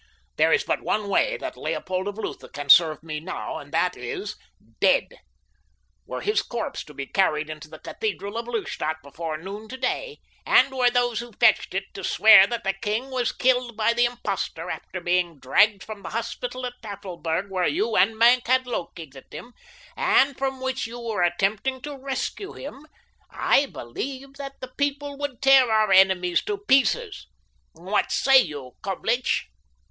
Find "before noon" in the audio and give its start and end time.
9.03-9.67